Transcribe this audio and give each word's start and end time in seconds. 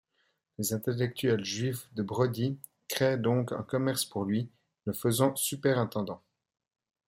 Les 0.57 0.73
intellectuels 0.73 1.45
juifs 1.45 1.87
de 1.93 2.01
Brody 2.01 2.57
créent 2.87 3.19
donc 3.19 3.51
un 3.51 3.61
commerce 3.61 4.03
pour 4.03 4.25
lui, 4.25 4.49
le 4.85 4.93
faisant 4.93 5.35
superintendant. 5.35 6.23